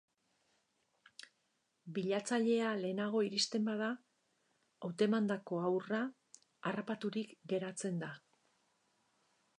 Bilatzailea 1.97 2.71
lehenago 2.79 3.21
iristen 3.27 3.69
bada, 3.69 3.91
hautemandako 4.89 5.61
haurra 5.69 6.03
harrapaturik 6.71 7.39
geratzen 7.55 8.05
da. 8.07 8.11